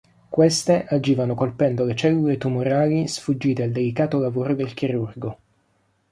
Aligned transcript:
Queste 0.29 0.87
agivano 0.89 1.35
colpendo 1.35 1.83
le 1.83 1.93
cellule 1.95 2.37
tumorali 2.39 3.07
sfuggite 3.07 3.61
al 3.61 3.69
delicato 3.71 4.17
lavoro 4.17 4.55
del 4.55 4.73
chirurgo. 4.73 5.37